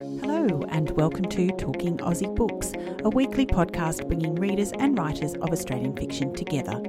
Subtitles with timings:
[0.00, 5.50] Hello, and welcome to Talking Aussie Books, a weekly podcast bringing readers and writers of
[5.50, 6.80] Australian fiction together.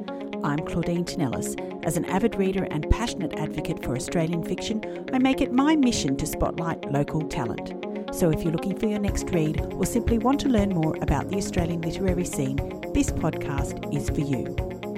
[0.44, 1.56] I'm Claudine Tinellis.
[1.84, 6.18] As an avid reader and passionate advocate for Australian fiction, I make it my mission
[6.18, 7.74] to spotlight local talent.
[8.14, 11.30] So if you're looking for your next read or simply want to learn more about
[11.30, 12.58] the Australian literary scene,
[12.94, 14.56] this podcast is for you.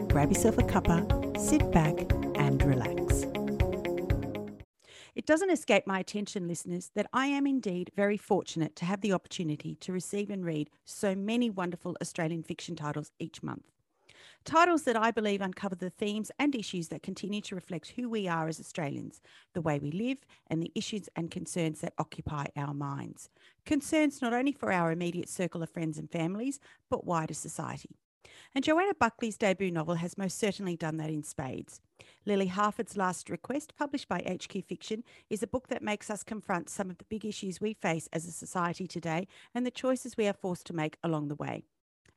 [0.10, 3.01] Grab yourself a cuppa, sit back, and relax.
[5.14, 9.12] It doesn't escape my attention, listeners, that I am indeed very fortunate to have the
[9.12, 13.66] opportunity to receive and read so many wonderful Australian fiction titles each month.
[14.46, 18.28] Titles that I believe uncover the themes and issues that continue to reflect who we
[18.28, 19.22] are as Australians,
[19.54, 23.30] the way we live, and the issues and concerns that occupy our minds.
[23.66, 26.60] Concerns not only for our immediate circle of friends and families,
[26.90, 27.98] but wider society.
[28.56, 31.82] And Joanna Buckley's debut novel has most certainly done that in spades.
[32.24, 36.70] Lily Harford's Last Request, published by HQ Fiction, is a book that makes us confront
[36.70, 40.28] some of the big issues we face as a society today and the choices we
[40.28, 41.64] are forced to make along the way.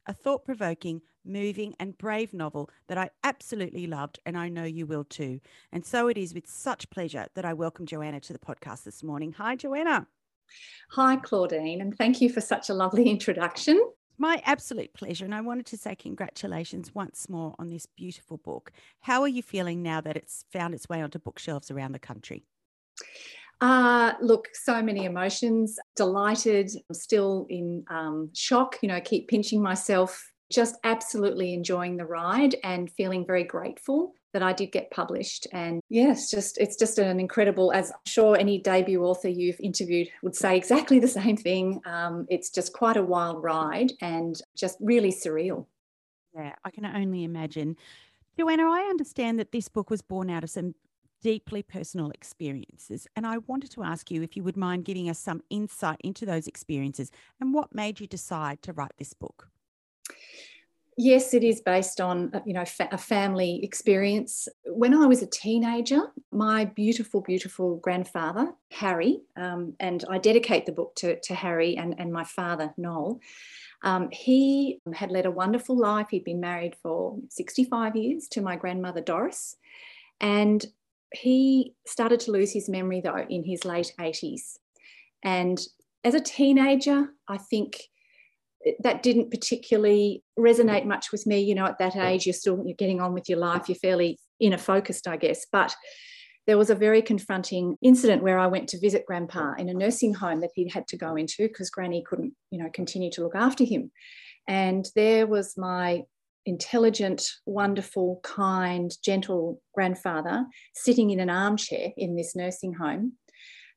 [0.06, 4.84] A thought provoking, moving, and brave novel that I absolutely loved, and I know you
[4.84, 5.40] will too.
[5.72, 9.02] And so it is with such pleasure that I welcome Joanna to the podcast this
[9.02, 9.32] morning.
[9.38, 10.06] Hi, Joanna.
[10.90, 13.80] Hi, Claudine, and thank you for such a lovely introduction.
[14.18, 15.24] My absolute pleasure.
[15.24, 18.72] And I wanted to say congratulations once more on this beautiful book.
[19.00, 22.44] How are you feeling now that it's found its way onto bookshelves around the country?
[23.60, 25.78] Uh, look, so many emotions.
[25.96, 32.04] Delighted, I'm still in um, shock, you know, keep pinching myself, just absolutely enjoying the
[32.04, 35.46] ride and feeling very grateful that I did get published.
[35.52, 40.08] And yes, just it's just an incredible, as I'm sure any debut author you've interviewed
[40.22, 41.80] would say exactly the same thing.
[41.86, 45.66] Um, it's just quite a wild ride and just really surreal.
[46.34, 47.76] Yeah, I can only imagine.
[48.36, 50.74] Joanna, I understand that this book was born out of some
[51.22, 53.06] deeply personal experiences.
[53.14, 56.26] And I wanted to ask you if you would mind giving us some insight into
[56.26, 59.48] those experiences and what made you decide to write this book.
[60.96, 64.48] Yes, it is based on uh, you know a family experience.
[64.64, 70.72] When I was a teenager, my beautiful, beautiful grandfather Harry, um, and I dedicate the
[70.72, 73.20] book to, to Harry and, and my father Noel.
[73.82, 76.08] Um, he had led a wonderful life.
[76.10, 79.56] He'd been married for 65 years to my grandmother Doris,
[80.20, 80.64] and
[81.12, 84.58] he started to lose his memory though in his late 80s.
[85.24, 85.60] And
[86.04, 87.88] as a teenager, I think
[88.80, 91.40] that didn't particularly resonate much with me.
[91.40, 93.68] You know, at that age, you're still you're getting on with your life.
[93.68, 95.46] You're fairly inner focused, I guess.
[95.50, 95.74] But
[96.46, 100.14] there was a very confronting incident where I went to visit Grandpa in a nursing
[100.14, 103.34] home that he had to go into because Granny couldn't, you know, continue to look
[103.34, 103.90] after him.
[104.46, 106.02] And there was my
[106.44, 110.44] intelligent, wonderful, kind, gentle grandfather
[110.74, 113.14] sitting in an armchair in this nursing home,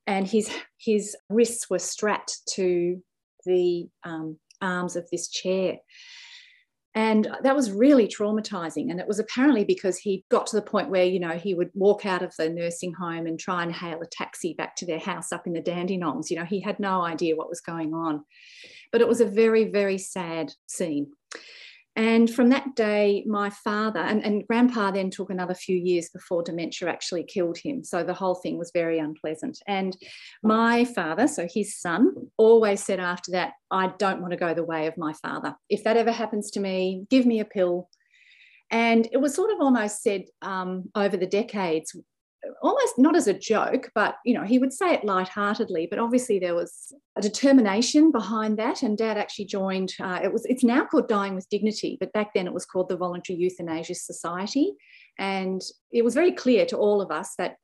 [0.06, 3.02] and his his wrists were strapped to
[3.46, 5.78] the um, arms of this chair.
[6.96, 8.90] And that was really traumatizing.
[8.90, 11.70] And it was apparently because he got to the point where, you know, he would
[11.76, 14.98] walk out of the nursing home and try and hail a taxi back to their
[14.98, 16.32] house up in the Dandenongs.
[16.32, 18.24] You know, he had no idea what was going on.
[18.92, 21.12] But it was a very, very sad scene.
[21.98, 26.44] And from that day, my father and, and grandpa then took another few years before
[26.44, 27.84] dementia actually killed him.
[27.84, 29.58] So the whole thing was very unpleasant.
[29.68, 29.98] And
[30.44, 34.64] my father, so his son, always said after that, I don't want to go the
[34.64, 35.56] way of my father.
[35.72, 37.90] If that ever happens to me, give me a pill.
[38.70, 41.96] And it was sort of almost said um, over the decades
[42.62, 45.88] almost not as a joke, but you know, he would say it lightheartedly.
[45.90, 48.84] But obviously, there was a determination behind that.
[48.84, 49.94] And Dad actually joined.
[50.00, 52.90] Uh, it was it's now called Dying with Dignity, but back then it was called
[52.90, 54.74] the Voluntary Euthanasia Society.
[55.20, 57.56] And it was very clear to all of us that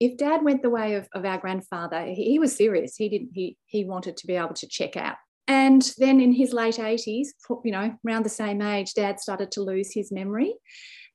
[0.00, 2.96] if Dad went the way of, of our grandfather, he, he was serious.
[2.96, 3.30] He didn't.
[3.32, 5.16] He he wanted to be able to check out.
[5.50, 7.28] And then in his late 80s,
[7.64, 10.54] you know, around the same age, Dad started to lose his memory.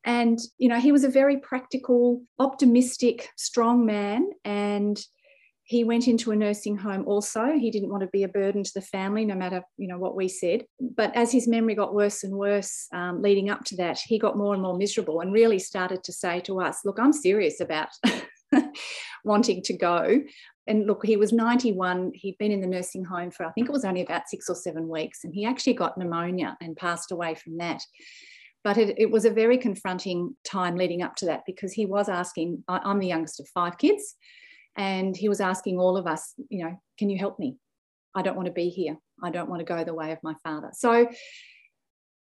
[0.06, 4.30] And, you know, he was a very practical, optimistic, strong man.
[4.46, 5.04] And
[5.64, 7.54] he went into a nursing home also.
[7.54, 10.16] He didn't want to be a burden to the family, no matter, you know, what
[10.16, 10.66] we said.
[10.80, 14.38] But as his memory got worse and worse um, leading up to that, he got
[14.38, 17.90] more and more miserable and really started to say to us, look, I'm serious about
[19.26, 20.22] wanting to go.
[20.68, 22.12] And look, he was 91.
[22.14, 24.56] He'd been in the nursing home for, I think it was only about six or
[24.56, 25.24] seven weeks.
[25.24, 27.82] And he actually got pneumonia and passed away from that.
[28.66, 32.10] But it, it, was a very confronting time leading up to that because he was
[32.10, 34.16] asking, I'm the youngest of five kids,
[34.76, 37.58] and he was asking all of us, you know, can you help me?
[38.16, 38.98] I don't want to be here.
[39.24, 40.72] I don't want to go the way of my father.
[40.74, 41.08] So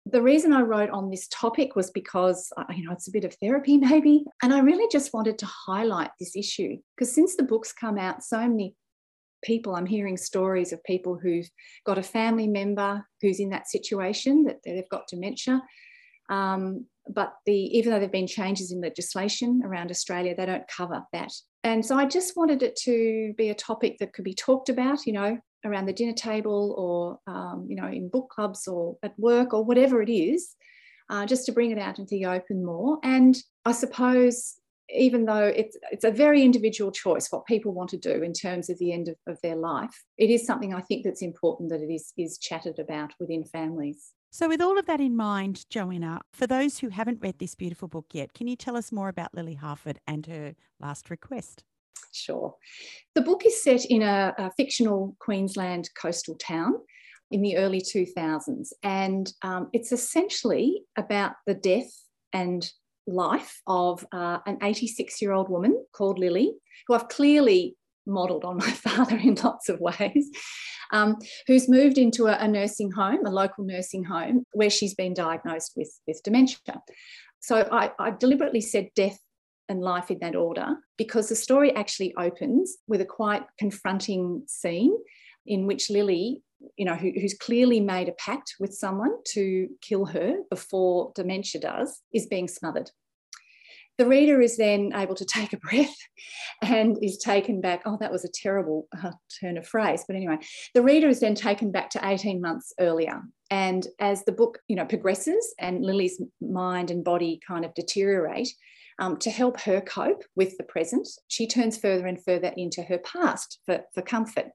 [0.04, 3.24] the reason I wrote on this topic was because, uh, you know, it's a bit
[3.24, 4.24] of therapy maybe.
[4.42, 8.22] And I really just wanted to highlight this issue because since the book's come out,
[8.22, 8.74] so many
[9.44, 9.74] people.
[9.74, 11.48] I'm hearing stories of people who've
[11.86, 15.62] got a family member who's in that situation that they've got dementia.
[16.28, 21.02] Um, but the even though there've been changes in legislation around Australia, they don't cover
[21.12, 21.32] that.
[21.64, 25.06] And so I just wanted it to be a topic that could be talked about,
[25.06, 29.18] you know, around the dinner table or um, you know in book clubs or at
[29.18, 30.54] work or whatever it is,
[31.10, 32.98] uh, just to bring it out into the open more.
[33.02, 34.54] And I suppose
[34.90, 38.70] even though it's it's a very individual choice what people want to do in terms
[38.70, 41.80] of the end of, of their life, it is something I think that's important that
[41.80, 44.12] it is is chatted about within families.
[44.30, 47.88] So, with all of that in mind, Joanna, for those who haven't read this beautiful
[47.88, 51.64] book yet, can you tell us more about Lily Harford and her last request?
[52.12, 52.54] Sure.
[53.14, 56.74] The book is set in a, a fictional Queensland coastal town
[57.30, 61.90] in the early 2000s, and um, it's essentially about the death
[62.34, 62.70] and
[63.06, 66.52] life of uh, an 86 year old woman called Lily,
[66.86, 67.77] who I've clearly
[68.08, 70.30] modelled on my father in lots of ways,
[70.92, 71.16] um,
[71.46, 75.72] who's moved into a, a, nursing home, a local nursing home, where she's been diagnosed
[75.76, 76.82] with, with dementia.
[77.40, 79.18] So I, I deliberately said death
[79.68, 84.96] and life in that order because the story actually opens with a quite confronting scene
[85.46, 86.42] in which Lily,
[86.76, 91.60] you know, who, who's clearly made a pact with someone to kill her before dementia
[91.60, 92.90] does, is being smothered.
[93.98, 95.96] The reader is then able to take a breath
[96.62, 97.82] and is taken back.
[97.84, 100.38] Oh, that was a terrible uh, turn of phrase, but anyway,
[100.74, 103.20] the reader is then taken back to 18 months earlier.
[103.50, 108.52] And as the book, you know, progresses and Lily's mind and body kind of deteriorate,
[108.98, 112.98] um, to help her cope with the present, she turns further and further into her
[112.98, 114.46] past for, for comfort.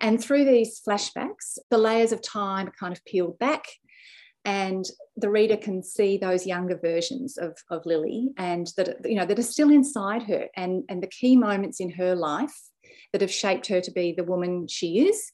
[0.00, 3.66] And through these flashbacks, the layers of time kind of peeled back
[4.46, 4.84] and
[5.16, 9.38] the reader can see those younger versions of, of Lily and that you know that
[9.38, 12.54] are still inside her and, and the key moments in her life
[13.12, 15.32] that have shaped her to be the woman she is,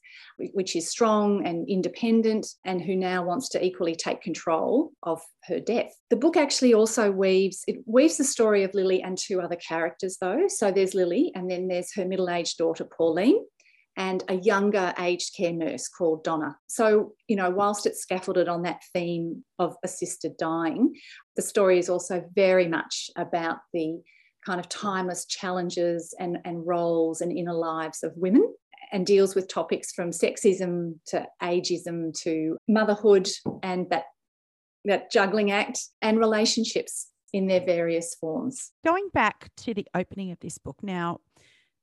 [0.53, 5.59] which is strong and independent, and who now wants to equally take control of her
[5.59, 5.93] death.
[6.09, 10.17] The book actually also weaves it weaves the story of Lily and two other characters
[10.19, 10.47] though.
[10.47, 13.43] So there's Lily, and then there's her middle-aged daughter Pauline,
[13.95, 16.57] and a younger aged care nurse called Donna.
[16.67, 20.95] So, you know, whilst it's scaffolded on that theme of assisted dying,
[21.35, 24.01] the story is also very much about the
[24.45, 28.53] kind of timeless challenges and, and roles and inner lives of women
[28.91, 33.29] and deals with topics from sexism to ageism to motherhood
[33.63, 34.05] and that
[34.85, 38.71] that juggling act and relationships in their various forms.
[38.85, 41.21] Going back to the opening of this book now,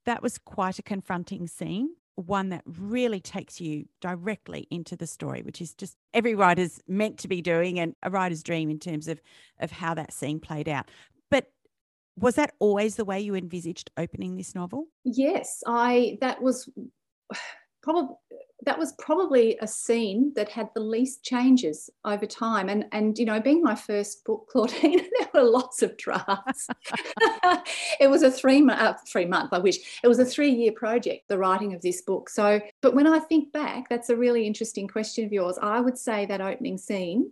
[0.05, 5.43] that was quite a confronting scene one that really takes you directly into the story,
[5.43, 9.09] which is just every writer's meant to be doing and a writer's dream in terms
[9.09, 9.21] of,
[9.61, 10.91] of how that scene played out.
[11.31, 11.47] But
[12.17, 14.87] was that always the way you envisaged opening this novel?
[15.05, 16.69] Yes, I that was
[17.83, 18.15] probably
[18.65, 22.69] that was probably a scene that had the least changes over time.
[22.69, 26.69] And, and you know, being my first book, Claudine, there were lots of drafts.
[28.01, 30.01] it was a three month, uh, three month, I wish.
[30.03, 32.29] It was a three year project, the writing of this book.
[32.29, 35.59] So, but when I think back, that's a really interesting question of yours.
[35.61, 37.31] I would say that opening scene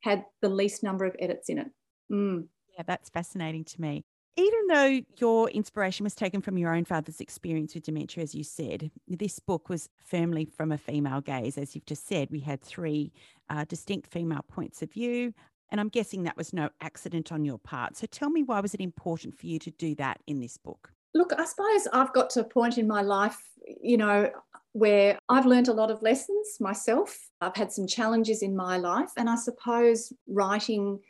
[0.00, 1.68] had the least number of edits in it.
[2.10, 2.46] Mm.
[2.76, 4.04] Yeah, that's fascinating to me.
[4.36, 8.42] Even though your inspiration was taken from your own father's experience with dementia, as you
[8.42, 11.58] said, this book was firmly from a female gaze.
[11.58, 13.12] As you've just said, we had three
[13.50, 15.34] uh, distinct female points of view.
[15.70, 17.96] And I'm guessing that was no accident on your part.
[17.96, 20.90] So tell me, why was it important for you to do that in this book?
[21.14, 23.38] Look, I suppose I've got to a point in my life,
[23.82, 24.30] you know,
[24.72, 27.18] where I've learned a lot of lessons myself.
[27.42, 29.10] I've had some challenges in my life.
[29.18, 31.00] And I suppose writing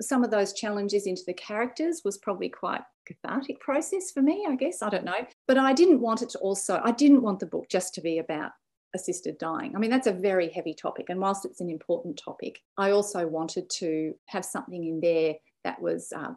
[0.00, 4.54] some of those challenges into the characters was probably quite cathartic process for me, I
[4.54, 4.82] guess.
[4.82, 5.26] I don't know.
[5.46, 8.18] But I didn't want it to also, I didn't want the book just to be
[8.18, 8.52] about
[8.94, 9.74] assisted dying.
[9.74, 11.06] I mean, that's a very heavy topic.
[11.08, 15.80] And whilst it's an important topic, I also wanted to have something in there that
[15.80, 16.32] was uh,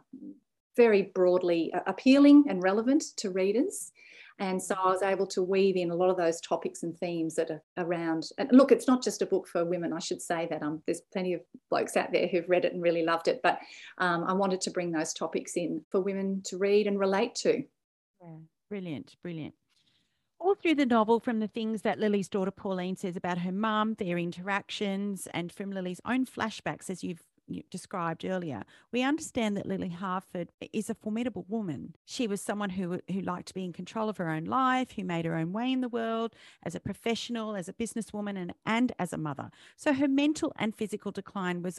[0.76, 3.92] very broadly appealing and relevant to readers.
[4.42, 7.36] And so I was able to weave in a lot of those topics and themes
[7.36, 8.28] that are around.
[8.38, 9.92] And look, it's not just a book for women.
[9.92, 12.82] I should say that um, there's plenty of blokes out there who've read it and
[12.82, 13.38] really loved it.
[13.40, 13.60] But
[13.98, 17.62] um, I wanted to bring those topics in for women to read and relate to.
[18.20, 18.36] Yeah,
[18.68, 19.54] brilliant, brilliant.
[20.40, 23.94] All through the novel, from the things that Lily's daughter Pauline says about her mum,
[23.94, 27.22] their interactions, and from Lily's own flashbacks, as you've
[27.70, 31.96] described earlier, we understand that Lily Harford is a formidable woman.
[32.04, 35.04] She was someone who, who liked to be in control of her own life, who
[35.04, 38.92] made her own way in the world as a professional, as a businesswoman, and, and
[38.98, 39.50] as a mother.
[39.76, 41.78] So her mental and physical decline was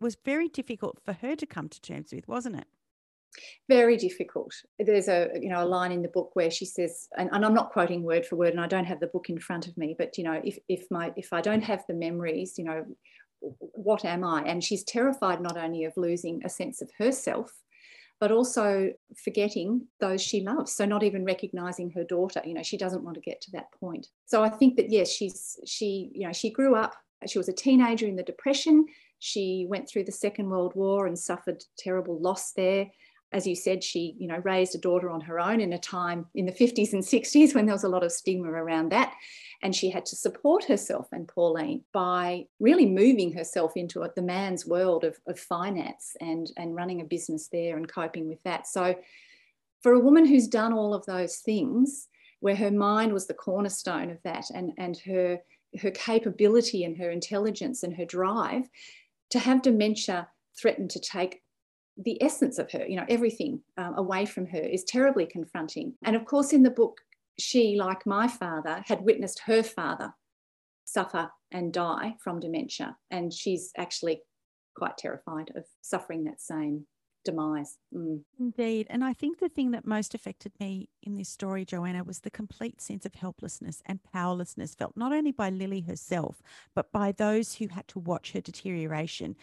[0.00, 2.68] was very difficult for her to come to terms with, wasn't it?
[3.68, 7.28] very difficult there's a you know a line in the book where she says and,
[7.32, 9.66] and, i'm not quoting word for word and i don't have the book in front
[9.66, 12.64] of me but you know if if my if i don't have the memories you
[12.64, 12.84] know
[13.40, 14.42] what am i?
[14.42, 17.52] And she's terrified not only of losing a sense of herself
[18.20, 18.90] but also
[19.22, 20.72] forgetting those she loves.
[20.72, 23.70] So not even recognizing her daughter you know she doesn't want to get to that
[23.72, 24.08] point.
[24.26, 26.94] So i think that yes she's she you know she grew up
[27.26, 28.86] she was a teenager in the depression.
[29.18, 32.86] She went through the second world war and suffered terrible loss there
[33.32, 36.26] as you said, she, you know, raised a daughter on her own in a time
[36.34, 39.14] in the 50s and 60s when there was a lot of stigma around that.
[39.62, 44.66] And she had to support herself and Pauline by really moving herself into the man's
[44.66, 48.66] world of, of finance and, and running a business there and coping with that.
[48.66, 48.94] So
[49.82, 52.08] for a woman who's done all of those things,
[52.40, 55.38] where her mind was the cornerstone of that and, and her,
[55.82, 58.62] her capability and her intelligence and her drive,
[59.30, 61.42] to have dementia threaten to take
[61.98, 65.94] the essence of her, you know, everything um, away from her is terribly confronting.
[66.04, 67.00] And of course, in the book,
[67.38, 70.14] she, like my father, had witnessed her father
[70.84, 72.96] suffer and die from dementia.
[73.10, 74.22] And she's actually
[74.76, 76.86] quite terrified of suffering that same
[77.24, 77.76] demise.
[77.94, 78.22] Mm.
[78.38, 78.86] Indeed.
[78.88, 82.30] And I think the thing that most affected me in this story, Joanna, was the
[82.30, 86.42] complete sense of helplessness and powerlessness felt not only by Lily herself,
[86.74, 89.36] but by those who had to watch her deterioration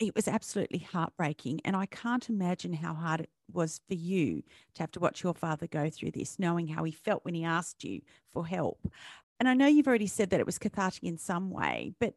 [0.00, 1.60] it was absolutely heartbreaking.
[1.64, 4.42] And I can't imagine how hard it was for you
[4.74, 7.44] to have to watch your father go through this, knowing how he felt when he
[7.44, 8.00] asked you
[8.32, 8.90] for help.
[9.38, 12.14] And I know you've already said that it was cathartic in some way, but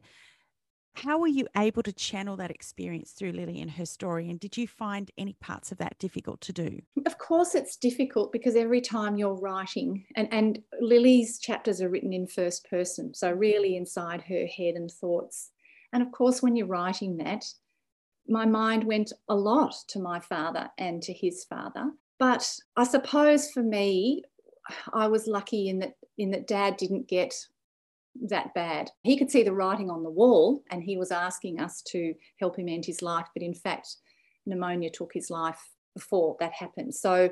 [0.94, 4.30] how were you able to channel that experience through Lily and her story?
[4.30, 6.80] And did you find any parts of that difficult to do?
[7.04, 12.12] Of course, it's difficult because every time you're writing, and, and Lily's chapters are written
[12.12, 15.50] in first person, so really inside her head and thoughts.
[15.92, 17.44] And of course, when you're writing that,
[18.28, 21.90] my mind went a lot to my father and to his father.
[22.18, 24.22] But I suppose for me,
[24.92, 27.34] I was lucky in that in that dad didn't get
[28.28, 28.90] that bad.
[29.02, 32.56] He could see the writing on the wall and he was asking us to help
[32.58, 33.96] him end his life, but in fact,
[34.46, 35.60] pneumonia took his life
[35.94, 36.94] before that happened.
[36.94, 37.30] So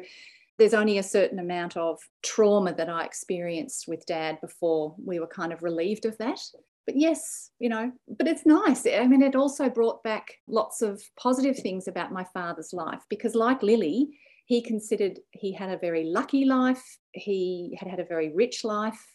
[0.58, 5.26] there's only a certain amount of trauma that I experienced with dad before we were
[5.28, 6.40] kind of relieved of that
[6.86, 8.86] but yes, you know, but it's nice.
[8.86, 13.34] I mean, it also brought back lots of positive things about my father's life because,
[13.34, 14.10] like Lily,
[14.46, 19.14] he considered he had a very lucky life, he had had a very rich life.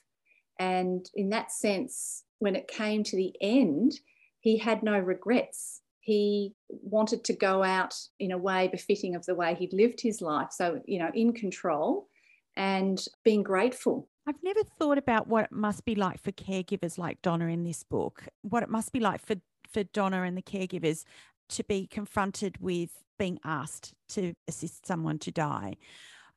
[0.60, 3.94] And in that sense, when it came to the end,
[4.40, 5.82] he had no regrets.
[6.00, 10.22] He wanted to go out in a way befitting of the way he'd lived his
[10.22, 10.50] life.
[10.52, 12.08] So, you know, in control
[12.56, 17.22] and being grateful I've never thought about what it must be like for caregivers like
[17.22, 19.36] Donna in this book, what it must be like for,
[19.72, 21.06] for Donna and the caregivers
[21.50, 25.78] to be confronted with being asked to assist someone to die.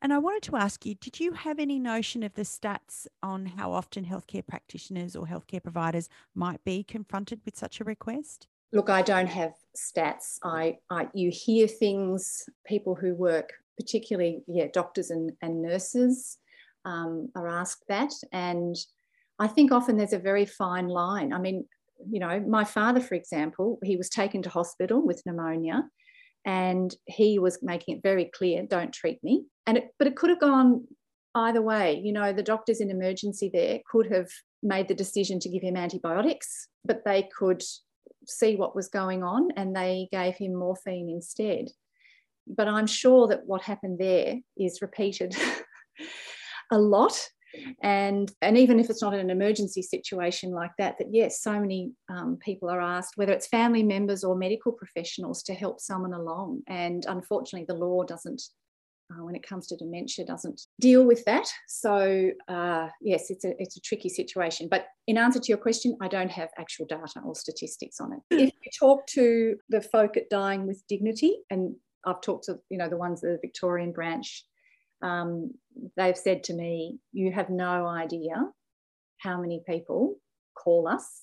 [0.01, 3.45] And I wanted to ask you, did you have any notion of the stats on
[3.45, 8.47] how often healthcare practitioners or healthcare providers might be confronted with such a request?
[8.73, 10.39] Look, I don't have stats.
[10.45, 16.39] I, I you hear things, people who work, particularly yeah, doctors and, and nurses,
[16.85, 18.13] um, are asked that.
[18.33, 18.77] And
[19.39, 21.33] I think often there's a very fine line.
[21.33, 21.67] I mean,
[22.09, 25.85] you know, my father, for example, he was taken to hospital with pneumonia
[26.45, 29.45] and he was making it very clear don't treat me.
[29.67, 30.87] And it, but it could have gone
[31.35, 32.01] either way.
[32.03, 34.29] You know, the doctors in emergency there could have
[34.63, 37.63] made the decision to give him antibiotics, but they could
[38.27, 41.69] see what was going on and they gave him morphine instead.
[42.47, 45.37] But I'm sure that what happened there is repeated
[46.71, 47.29] a lot.
[47.83, 51.93] And and even if it's not an emergency situation like that that yes so many
[52.09, 56.63] um, people are asked whether it's family members or medical professionals to help someone along.
[56.69, 58.41] And unfortunately the law doesn't
[59.13, 61.49] uh, when it comes to dementia doesn't deal with that.
[61.67, 64.69] So uh, yes it's a, it's a tricky situation.
[64.71, 68.21] But in answer to your question i don't have actual data or statistics on it.
[68.31, 71.75] If you talk to the folk at dying with dignity and
[72.07, 74.45] i've talked to you know the ones at the victorian branch
[75.03, 75.53] um,
[75.97, 78.35] they've said to me, You have no idea
[79.19, 80.17] how many people
[80.55, 81.23] call us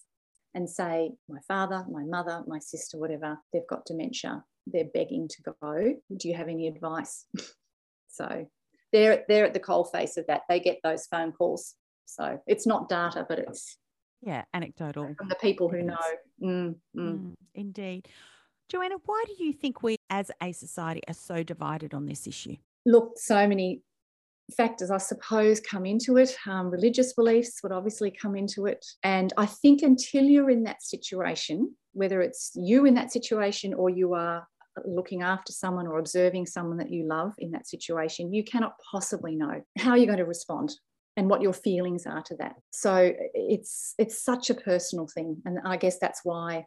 [0.53, 4.43] and say, My father, my mother, my sister, whatever, they've got dementia.
[4.65, 5.93] They're begging to go.
[6.15, 7.25] Do you have any advice?
[8.09, 8.47] so
[8.91, 10.41] they're, they're at the coal face of that.
[10.49, 11.75] They get those phone calls.
[12.05, 13.77] So it's not data, but it's
[14.21, 15.97] yeah, anecdotal from the people who know.
[16.41, 17.19] Mm, mm.
[17.19, 18.07] Mm, indeed.
[18.69, 22.57] Joanna, why do you think we as a society are so divided on this issue?
[22.87, 23.81] Look, so many
[24.55, 26.35] factors, I suppose, come into it.
[26.47, 28.83] Um, religious beliefs would obviously come into it.
[29.03, 33.89] And I think until you're in that situation, whether it's you in that situation or
[33.89, 34.47] you are
[34.85, 39.35] looking after someone or observing someone that you love in that situation, you cannot possibly
[39.35, 40.73] know how you're going to respond
[41.17, 42.55] and what your feelings are to that.
[42.71, 46.65] So it's it's such a personal thing, and I guess that's why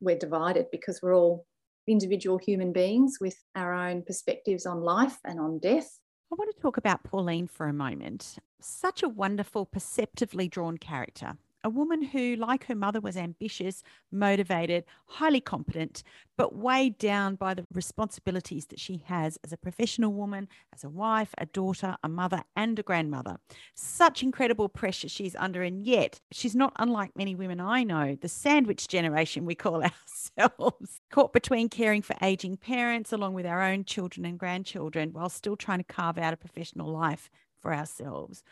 [0.00, 1.44] we're divided because we're all
[1.86, 5.98] individual human beings with our own perspectives on life and on death.
[6.32, 8.36] I want to talk about Pauline for a moment.
[8.60, 14.84] Such a wonderful, perceptively drawn character a woman who, like her mother, was ambitious, motivated,
[15.06, 16.02] highly competent,
[16.36, 20.88] but weighed down by the responsibilities that she has as a professional woman, as a
[20.88, 23.36] wife, a daughter, a mother, and a grandmother.
[23.74, 28.28] Such incredible pressure she's under, and yet she's not unlike many women I know, the
[28.28, 29.82] sandwich generation we call
[30.38, 35.28] ourselves, caught between caring for aging parents along with our own children and grandchildren while
[35.28, 38.42] still trying to carve out a professional life for ourselves.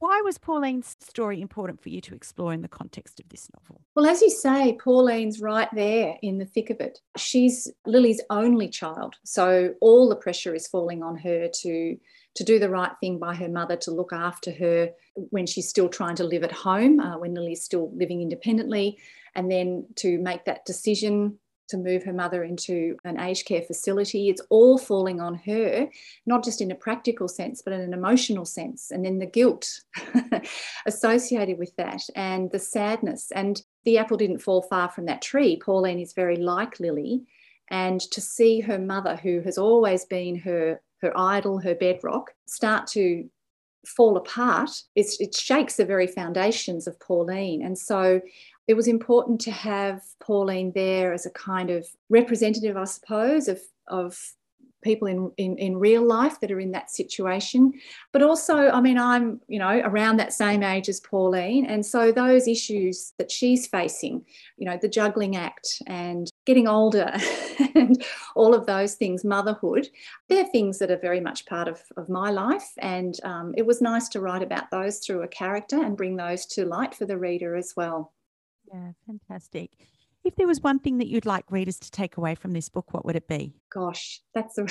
[0.00, 3.80] Why was Pauline's story important for you to explore in the context of this novel?
[3.96, 7.00] Well, as you say, Pauline's right there in the thick of it.
[7.16, 11.96] She's Lily's only child, so all the pressure is falling on her to
[12.36, 15.88] to do the right thing by her mother, to look after her when she's still
[15.88, 18.98] trying to live at home, uh, when Lily's still living independently,
[19.34, 24.28] and then to make that decision to move her mother into an aged care facility.
[24.28, 25.88] It's all falling on her,
[26.26, 28.90] not just in a practical sense, but in an emotional sense.
[28.90, 29.80] And then the guilt
[30.86, 33.30] associated with that and the sadness.
[33.34, 35.60] And the apple didn't fall far from that tree.
[35.62, 37.22] Pauline is very like Lily.
[37.70, 42.86] And to see her mother, who has always been her, her idol, her bedrock, start
[42.88, 43.28] to
[43.86, 47.62] fall apart, it shakes the very foundations of Pauline.
[47.62, 48.20] And so
[48.68, 53.60] it was important to have Pauline there as a kind of representative, I suppose, of,
[53.88, 54.18] of
[54.82, 57.72] people in, in, in real life that are in that situation.
[58.12, 61.64] But also, I mean, I'm, you know, around that same age as Pauline.
[61.64, 64.24] And so those issues that she's facing,
[64.58, 67.10] you know, the juggling act and getting older
[67.74, 68.04] and
[68.36, 69.88] all of those things, motherhood,
[70.28, 72.70] they're things that are very much part of, of my life.
[72.78, 76.44] And um, it was nice to write about those through a character and bring those
[76.46, 78.12] to light for the reader as well.
[78.72, 79.70] Yeah, fantastic.
[80.24, 82.92] If there was one thing that you'd like readers to take away from this book,
[82.92, 83.54] what would it be?
[83.72, 84.66] Gosh, that's a,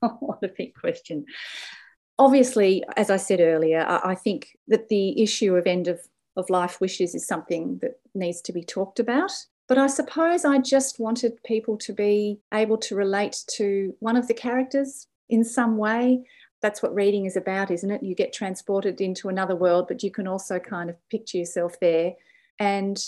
[0.00, 1.24] what a big question.
[2.18, 6.00] Obviously, as I said earlier, I, think that the issue of end of,
[6.36, 9.32] of life wishes is something that needs to be talked about.
[9.68, 14.28] But I suppose I just wanted people to be able to relate to one of
[14.28, 16.24] the characters in some way.
[16.62, 18.02] That's what reading is about, isn't it?
[18.02, 22.14] You get transported into another world, but you can also kind of picture yourself there
[22.58, 23.02] and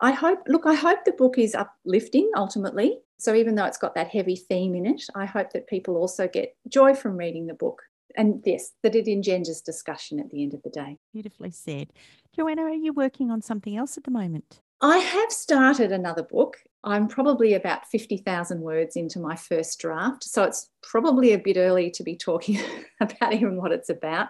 [0.00, 3.00] I hope, look, I hope the book is uplifting ultimately.
[3.18, 6.26] So even though it's got that heavy theme in it, I hope that people also
[6.26, 7.82] get joy from reading the book.
[8.16, 10.98] And yes, that it engenders discussion at the end of the day.
[11.12, 11.92] Beautifully said.
[12.34, 14.60] Joanna, are you working on something else at the moment?
[14.80, 16.56] I have started another book.
[16.82, 20.24] I'm probably about 50,000 words into my first draft.
[20.24, 22.58] So it's probably a bit early to be talking
[23.00, 24.28] about even what it's about.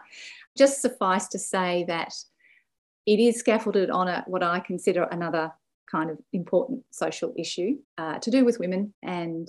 [0.58, 2.12] Just suffice to say that
[3.10, 5.52] it is scaffolded on a, what I consider another
[5.90, 8.94] kind of important social issue uh, to do with women.
[9.02, 9.48] And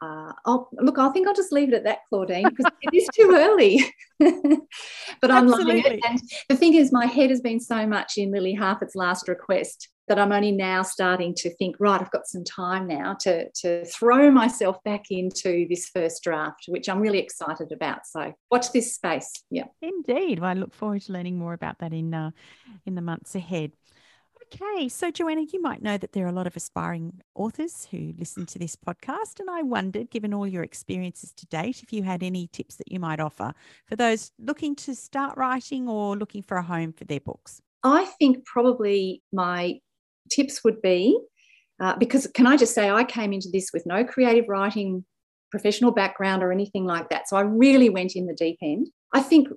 [0.00, 3.32] uh, look, I think I'll just leave it at that, Claudine, because it is too
[3.36, 3.84] early.
[5.20, 6.00] but I'm loving it.
[6.08, 9.90] And the thing is, my head has been so much in Lily Harford's last request
[10.10, 13.84] that I'm only now starting to think, right, I've got some time now to, to
[13.84, 18.04] throw myself back into this first draft, which I'm really excited about.
[18.06, 19.44] So watch this space.
[19.52, 19.66] Yeah.
[19.80, 20.40] Indeed.
[20.40, 22.32] Well, I look forward to learning more about that in uh,
[22.84, 23.70] in the months ahead.
[24.52, 28.12] Okay, so Joanna, you might know that there are a lot of aspiring authors who
[28.18, 32.02] listen to this podcast, and I wondered, given all your experiences to date, if you
[32.02, 33.54] had any tips that you might offer
[33.86, 37.62] for those looking to start writing or looking for a home for their books.
[37.84, 39.78] I think probably my
[40.30, 41.18] tips would be
[41.80, 45.04] uh, because can I just say, I came into this with no creative writing
[45.50, 47.28] professional background or anything like that.
[47.28, 48.88] So I really went in the deep end.
[49.12, 49.48] I think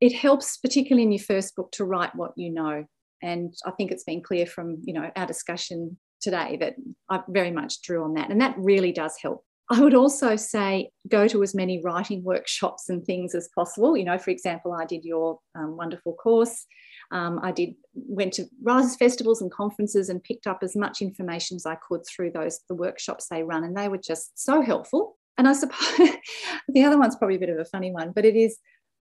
[0.00, 2.84] it helps, particularly in your first book, to write what you know.
[3.22, 6.74] And I think it's been clear from you know our discussion today that
[7.08, 9.44] I very much drew on that, and that really does help.
[9.70, 13.96] I would also say go to as many writing workshops and things as possible.
[13.96, 16.66] You know, for example, I did your um, wonderful course.
[17.10, 21.56] Um, I did went to writers festivals and conferences and picked up as much information
[21.56, 25.16] as I could through those the workshops they run, and they were just so helpful.
[25.36, 26.10] And I suppose
[26.68, 28.58] the other one's probably a bit of a funny one, but it is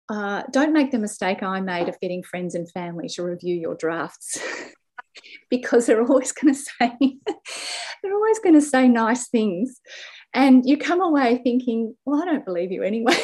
[0.09, 3.75] uh, don't make the mistake I made of getting friends and family to review your
[3.75, 4.39] drafts.
[5.51, 6.97] because they're always going to say
[8.03, 9.81] they're always going to say nice things
[10.35, 13.15] and you come away thinking well i don't believe you anyway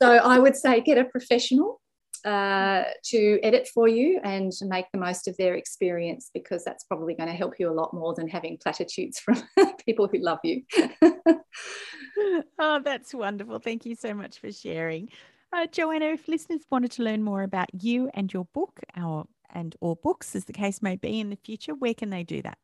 [0.00, 1.80] so i would say get a professional
[2.24, 7.14] uh, to edit for you and make the most of their experience because that's probably
[7.14, 9.42] going to help you a lot more than having platitudes from
[9.84, 10.62] people who love you.
[12.58, 13.58] oh, that's wonderful.
[13.58, 15.08] Thank you so much for sharing.
[15.52, 19.76] Uh, Joanna, if listeners wanted to learn more about you and your book, our and
[19.80, 22.58] or books, as the case may be in the future, where can they do that?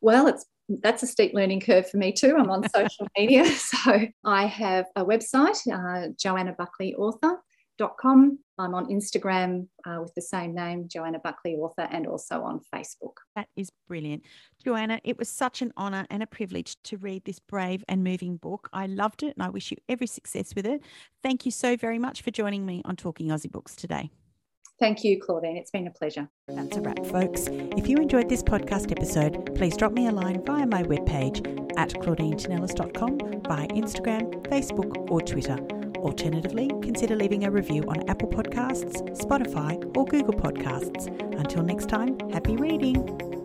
[0.00, 2.36] Well, it's that's a steep learning curve for me too.
[2.36, 3.46] I'm on social media.
[3.46, 7.38] So I have a website, uh, Joanna Buckley Author,
[8.00, 8.38] com.
[8.58, 13.16] I'm on Instagram uh, with the same name, Joanna Buckley Author, and also on Facebook.
[13.34, 14.22] That is brilliant.
[14.64, 18.38] Joanna, it was such an honour and a privilege to read this brave and moving
[18.38, 18.68] book.
[18.72, 20.82] I loved it and I wish you every success with it.
[21.22, 24.10] Thank you so very much for joining me on Talking Aussie Books today.
[24.78, 25.56] Thank you, Claudine.
[25.56, 26.28] It's been a pleasure.
[26.48, 27.46] That's a wrap, folks.
[27.48, 31.38] If you enjoyed this podcast episode, please drop me a line via my webpage
[31.78, 35.85] at claudinetinellis.com, via Instagram, Facebook, or Twitter.
[36.06, 41.08] Alternatively, consider leaving a review on Apple Podcasts, Spotify, or Google Podcasts.
[41.36, 43.35] Until next time, happy reading!